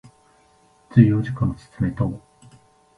[0.89, 2.19] 重要事項の説明等